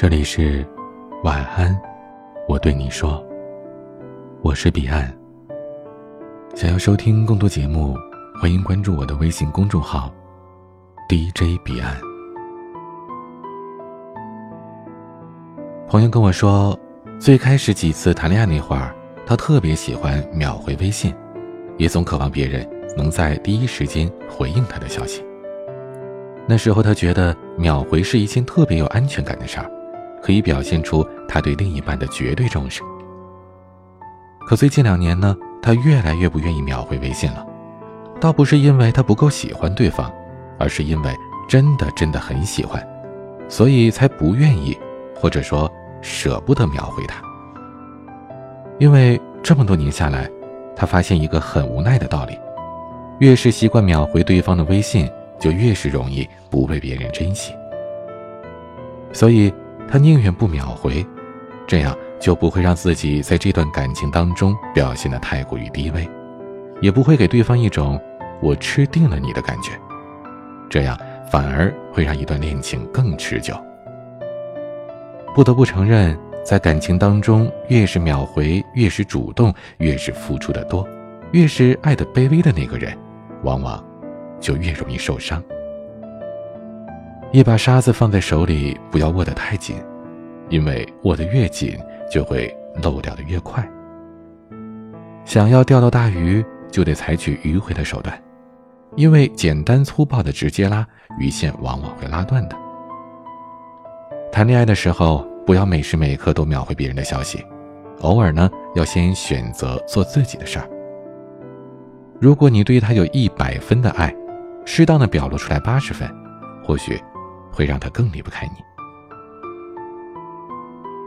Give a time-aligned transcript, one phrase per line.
[0.00, 0.64] 这里是
[1.24, 1.76] 晚安，
[2.46, 3.20] 我对你说，
[4.42, 5.12] 我是彼岸。
[6.54, 7.96] 想要收听更多节目，
[8.40, 10.14] 欢迎关注我的微信公众号
[11.08, 11.96] DJ 彼岸。
[15.88, 16.78] 朋友跟我说，
[17.18, 18.94] 最开始几次谈恋爱那会儿，
[19.26, 21.12] 他特别喜欢秒回微信，
[21.76, 22.64] 也总渴望别人
[22.96, 25.24] 能在第一时间回应他的消息。
[26.46, 29.68] 那时候他觉得秒回是一件特别有安全感的事儿。
[30.22, 32.82] 可以表现出他对另一半的绝对重视。
[34.46, 37.46] 可最近两年呢，他越来越不愿意秒回微信了，
[38.18, 40.10] 倒不是因为他不够喜欢对方，
[40.58, 41.14] 而是因为
[41.46, 42.82] 真的真的很喜欢，
[43.48, 44.76] 所以才不愿意，
[45.14, 47.20] 或者说舍不得秒回他。
[48.78, 50.30] 因为这么多年下来，
[50.74, 52.38] 他发现一个很无奈的道理：
[53.18, 57.52] 越是习惯秒回对方的微信，就越是容易不被别人珍惜。
[59.12, 59.52] 所以。
[59.90, 61.04] 他宁愿不秒回，
[61.66, 66.06] 这样就不会让自己在这段感情当中表现的太过于低微，
[66.82, 67.98] 也不会给对方一种
[68.42, 69.72] 我吃定了你的感觉，
[70.68, 70.98] 这样
[71.32, 73.58] 反而会让一段恋情更持久。
[75.34, 80.86] 不得不承认，在感情当中，越是秒回，越是主动，越是付出的多，
[81.32, 82.96] 越是爱的卑微的那个人，
[83.42, 83.82] 往往
[84.38, 85.42] 就越容易受伤。
[87.30, 89.76] 一把沙子放在手里，不要握得太紧，
[90.48, 91.78] 因为握得越紧，
[92.10, 93.66] 就会漏掉的越快。
[95.26, 98.18] 想要钓到大鱼，就得采取迂回的手段，
[98.96, 100.86] 因为简单粗暴的直接拉
[101.18, 102.56] 鱼线，往往会拉断的。
[104.32, 107.44] 谈恋爱的时候，不要每时每刻都秒回别人的消息，
[108.00, 110.66] 偶尔呢，要先选择做自己的事儿。
[112.18, 114.14] 如果你对他有一百分的爱，
[114.64, 116.08] 适当的表露出来八十分，
[116.64, 116.98] 或许。
[117.50, 118.52] 会让他更离不开你。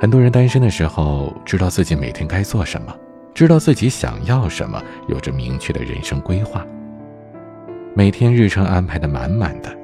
[0.00, 2.94] 很多人单身的时候，知道自己每天该做什么，
[3.34, 6.66] 知道自己想要什么，有着明确的人生规划，
[7.94, 9.76] 每天日程安排的满满的。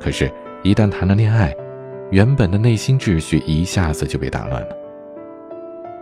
[0.00, 1.52] 可是，一旦谈了恋爱，
[2.12, 4.68] 原本的内心秩序一下子就被打乱了。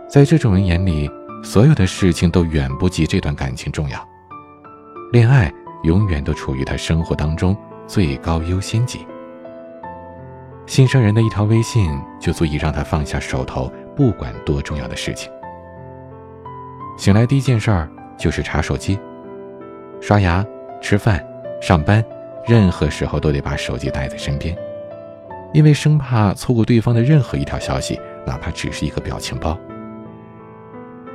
[0.07, 1.09] 在这种人眼里，
[1.43, 4.07] 所有的事情都远不及这段感情重要，
[5.11, 5.51] 恋爱
[5.83, 7.57] 永远都处于他生活当中
[7.87, 8.99] 最高优先级。
[10.67, 11.89] 心上人的一条微信
[12.19, 15.31] 就足以让他放下手头不管多重要的事情。
[16.97, 18.99] 醒来第一件事儿就是查手机，
[20.01, 20.45] 刷牙、
[20.81, 21.25] 吃饭、
[21.61, 22.03] 上班，
[22.45, 24.55] 任何时候都得把手机带在身边，
[25.53, 29.57] 因为生怕错过对方的任何一条消息，哪怕只是一个表情包。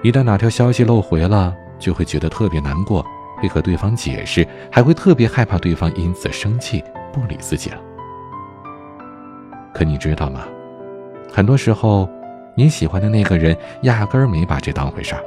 [0.02, 3.04] 一旦哪条消息漏回了，就会觉得特别难过，
[3.38, 6.82] 会和对方解释，还会特别害怕对方因此生气
[7.12, 7.78] 不理自己了。
[9.72, 10.46] 可你知道吗？
[11.32, 12.08] 很多时候，
[12.54, 15.22] 你喜欢的那个人压根儿没把这当回事儿，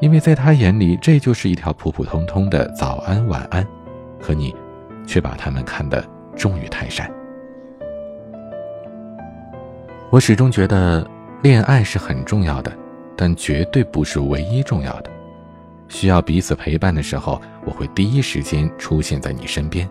[0.00, 3.66] 因为在他眼里，这就是一条普普通通的早安晚安，
[4.18, 4.54] 可你
[5.06, 6.02] 却把他们看得
[6.34, 7.10] 重于泰山。
[10.10, 11.06] 我始终觉得，
[11.42, 12.72] 恋爱是很重要的，
[13.14, 15.10] 但绝对不是唯一重要的。
[15.88, 19.88] 需要彼此陪伴的时候，我会第一时间出现在你身边。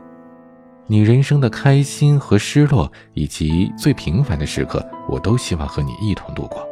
[0.90, 6.66] 你人生的开心和失落，以及最平凡的时刻，我都希望和你一同度过。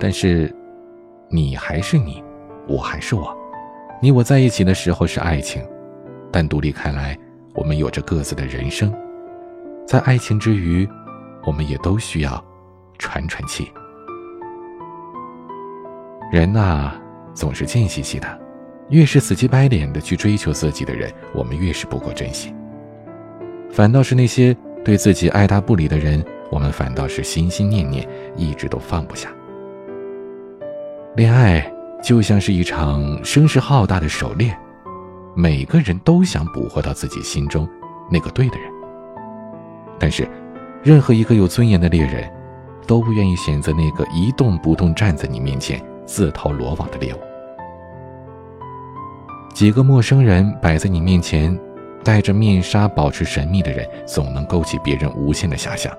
[0.00, 0.50] 但是，
[1.28, 2.24] 你还是你，
[2.66, 3.36] 我还是我。
[4.00, 5.62] 你我在一起的时候是爱情，
[6.32, 7.16] 但独立开来，
[7.54, 8.90] 我们有着各自的人生。
[9.86, 10.88] 在爱情之余，
[11.44, 12.42] 我们也都需要
[12.98, 13.70] 喘喘气。
[16.32, 16.92] 人呐，
[17.34, 18.40] 总是贱兮兮的，
[18.88, 22.54] 越是死乞白脸的去追求自己的人，我们越是不够珍惜。
[23.72, 28.06] 反倒是那些对自己爱答不理的人，我们反倒是心心念念，
[28.36, 29.30] 一直都放不下。
[31.16, 31.72] 恋爱
[32.02, 34.54] 就像是一场声势浩大的狩猎，
[35.34, 37.66] 每个人都想捕获到自己心中
[38.10, 38.70] 那个对的人。
[39.98, 40.28] 但是，
[40.82, 42.30] 任何一个有尊严的猎人，
[42.86, 47.18] 都不愿意选择那个一动不动站在你面前自投罗网的猎物。
[49.54, 51.58] 几个陌生人摆在你面前。
[52.04, 55.92] 戴着面纱保持神秘的人，总能勾起别人无限的遐想。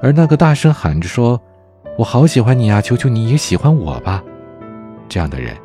[0.00, 1.40] 而那个大声喊着说
[1.98, 4.22] ：“我好喜欢你啊，求求你也喜欢我吧。”
[5.08, 5.56] 这样的人，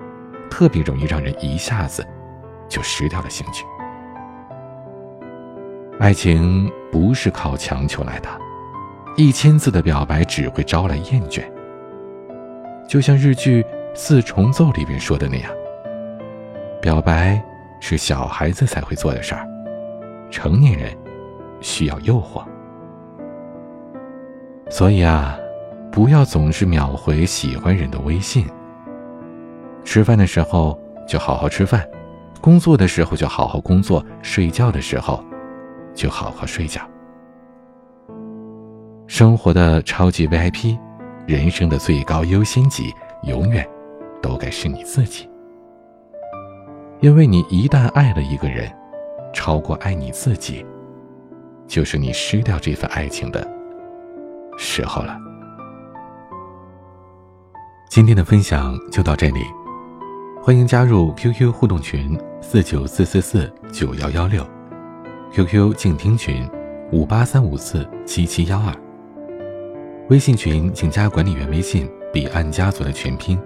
[0.49, 2.05] 特别容易让人一下子
[2.67, 3.63] 就失掉了兴趣。
[5.99, 8.29] 爱情不是靠强求来的，
[9.15, 11.43] 一千字的表白只会招来厌倦。
[12.87, 13.61] 就像日剧
[13.93, 15.51] 《四重奏》里边说的那样，
[16.81, 17.39] 表白。
[17.85, 19.45] 是小孩子才会做的事儿，
[20.31, 20.97] 成年人
[21.59, 22.41] 需要诱惑。
[24.69, 25.37] 所以啊，
[25.91, 28.47] 不要总是秒回喜欢人的微信。
[29.83, 31.85] 吃饭的时候就好好吃饭，
[32.39, 35.21] 工作的时候就好好工作，睡觉的时候
[35.93, 36.81] 就好好睡觉。
[39.07, 40.79] 生活的超级 VIP，
[41.27, 42.93] 人生的最高优先级，
[43.23, 43.67] 永远
[44.21, 45.29] 都该是你自己。
[47.03, 48.71] 因为你一旦爱了一个人，
[49.33, 50.65] 超过爱你自己，
[51.67, 53.45] 就是你失掉这份爱情的
[54.57, 55.19] 时候了。
[57.89, 59.41] 今天的分享就到这里，
[60.41, 64.41] 欢迎加入 QQ 互动群四九四四四九幺幺六
[65.33, 66.49] ，QQ 静听群
[66.93, 68.73] 五八三五四七七幺二。
[70.09, 73.37] 微信群请加管理员微信“彼岸家族”的全拼。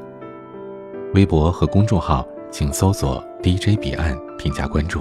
[1.15, 4.99] 微博和公众号请搜索 “DJ 彼岸”添加关注。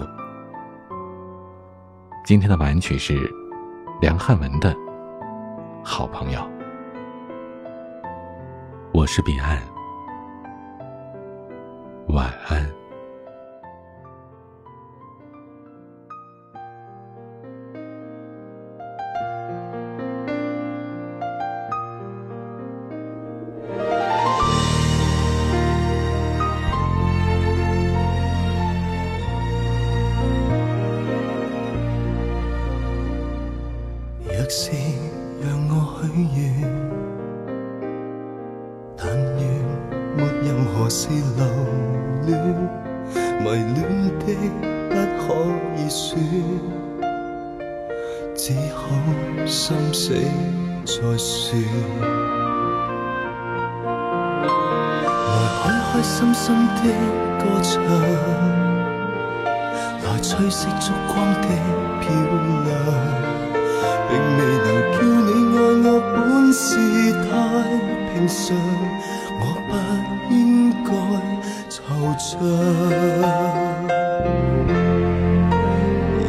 [2.24, 3.28] 今天的晚曲是
[4.00, 4.72] 梁汉文的
[5.82, 6.38] 《好朋友》。
[8.92, 9.60] 我是彼岸，
[12.10, 12.75] 晚安。
[34.48, 34.70] 是
[35.42, 36.06] 让我许
[36.36, 36.40] 愿，
[38.96, 39.42] 但愿
[40.16, 41.42] 没任何事留
[42.26, 42.30] 恋，
[43.42, 43.44] 迷
[43.74, 43.78] 恋
[44.20, 44.24] 的
[44.88, 45.24] 不可
[45.76, 46.16] 以说，
[48.36, 48.44] 只
[48.74, 48.78] 好
[49.46, 49.54] 心
[49.92, 50.04] 死
[50.84, 51.58] 再说。
[55.28, 56.44] 来开开心心
[56.76, 56.78] 的
[57.40, 57.74] 歌唱，
[60.04, 61.44] 来吹熄烛光的
[62.00, 62.04] 漂
[62.64, 62.75] 亮。
[66.52, 66.76] 是
[67.12, 67.28] 太
[68.12, 68.56] 平常，
[69.40, 69.70] 我不
[70.32, 70.34] 应
[70.84, 70.90] 该
[71.70, 71.76] 惆
[72.16, 72.26] 怅。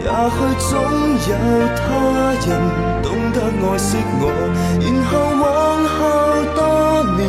[0.04, 0.70] 也许总
[1.28, 1.32] 有
[1.78, 1.80] 他
[2.46, 2.48] 人
[3.04, 4.22] 懂得爱惜我，
[4.82, 5.12] 然后
[5.42, 5.46] 往
[5.94, 5.98] 后
[6.56, 6.60] 多
[7.16, 7.20] 年，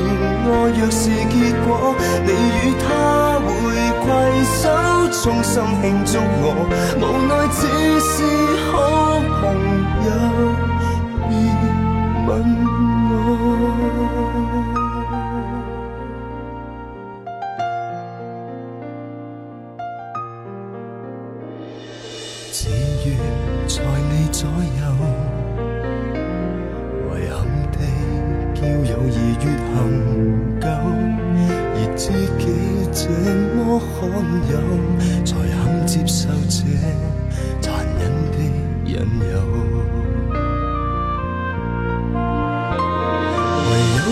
[0.45, 0.49] 爱
[0.79, 1.69] 若是结果，
[2.25, 2.87] 你与他
[3.45, 3.47] 会
[4.05, 4.07] 携
[4.63, 4.65] 手，
[5.23, 6.45] 衷心庆祝我，
[6.99, 7.61] 无奈只
[8.01, 8.07] 是
[8.71, 8.73] 好
[9.41, 9.43] 朋
[10.07, 10.09] 友。
[11.29, 11.31] 别
[22.51, 22.71] 只
[23.05, 23.09] 愿
[23.69, 23.75] 在
[24.11, 24.83] 你左右，
[27.15, 27.37] 遗憾
[27.71, 27.77] 地
[28.55, 29.77] 叫友谊越恒
[30.61, 30.67] 久，
[31.75, 32.03] 而知
[32.39, 32.45] 己
[32.93, 33.01] 这
[33.55, 33.93] 么罕
[34.51, 34.53] 有，
[35.25, 36.57] 才肯接受这
[37.61, 37.67] 残
[37.99, 38.01] 忍
[38.33, 38.37] 的
[38.85, 38.93] 引
[39.31, 39.78] 诱。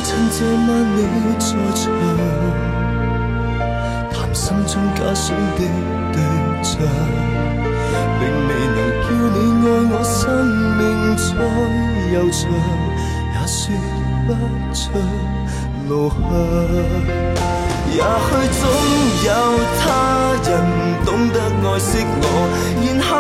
[0.03, 0.99] 趁这晚你
[1.39, 1.45] 在
[1.75, 1.85] 场，
[4.13, 5.61] 谈心中假想的
[6.13, 6.17] 对
[6.63, 6.75] 象，
[8.19, 10.15] 并未能叫你爱我，生
[10.77, 10.81] 命
[11.17, 11.25] 再
[12.13, 12.41] 悠长，
[13.33, 13.57] 也说
[14.27, 14.29] 不
[14.75, 14.81] 出
[15.89, 16.15] 路向。
[17.89, 18.63] 也许总
[19.25, 19.29] 有
[19.81, 19.83] 他
[20.45, 20.49] 人
[21.07, 21.89] 懂得爱惜
[22.21, 22.25] 我，
[22.85, 23.11] 然后